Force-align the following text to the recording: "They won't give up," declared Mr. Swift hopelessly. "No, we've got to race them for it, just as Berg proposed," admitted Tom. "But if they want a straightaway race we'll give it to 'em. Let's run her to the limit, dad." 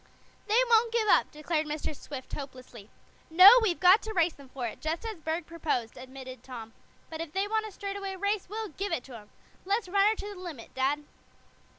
"They 0.47 0.59
won't 0.67 0.91
give 0.91 1.07
up," 1.07 1.29
declared 1.31 1.67
Mr. 1.67 1.95
Swift 1.95 2.33
hopelessly. 2.33 2.89
"No, 3.29 3.47
we've 3.61 3.79
got 3.79 4.01
to 4.01 4.13
race 4.15 4.33
them 4.33 4.49
for 4.49 4.65
it, 4.65 4.81
just 4.81 5.05
as 5.05 5.19
Berg 5.19 5.45
proposed," 5.45 5.95
admitted 5.95 6.41
Tom. 6.41 6.73
"But 7.11 7.21
if 7.21 7.33
they 7.33 7.47
want 7.47 7.67
a 7.67 7.71
straightaway 7.71 8.15
race 8.15 8.47
we'll 8.49 8.69
give 8.69 8.91
it 8.91 9.03
to 9.03 9.15
'em. 9.17 9.29
Let's 9.63 9.87
run 9.87 10.07
her 10.09 10.15
to 10.15 10.33
the 10.33 10.39
limit, 10.39 10.73
dad." 10.73 11.03